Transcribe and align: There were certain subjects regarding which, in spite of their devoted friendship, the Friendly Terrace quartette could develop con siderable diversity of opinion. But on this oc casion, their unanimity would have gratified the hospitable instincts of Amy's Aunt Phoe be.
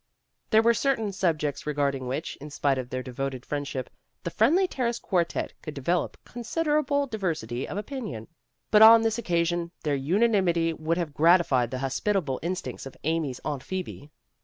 There 0.49 0.63
were 0.63 0.73
certain 0.73 1.11
subjects 1.11 1.67
regarding 1.67 2.07
which, 2.07 2.35
in 2.37 2.49
spite 2.49 2.79
of 2.79 2.89
their 2.89 3.03
devoted 3.03 3.45
friendship, 3.45 3.87
the 4.23 4.31
Friendly 4.31 4.67
Terrace 4.67 4.97
quartette 4.97 5.53
could 5.61 5.75
develop 5.75 6.17
con 6.25 6.41
siderable 6.41 7.07
diversity 7.07 7.67
of 7.67 7.77
opinion. 7.77 8.27
But 8.71 8.81
on 8.81 9.03
this 9.03 9.19
oc 9.19 9.25
casion, 9.25 9.69
their 9.83 9.93
unanimity 9.93 10.73
would 10.73 10.97
have 10.97 11.13
gratified 11.13 11.69
the 11.69 11.77
hospitable 11.77 12.39
instincts 12.41 12.87
of 12.87 12.97
Amy's 13.03 13.39
Aunt 13.45 13.61
Phoe 13.61 13.83
be. 13.83 14.09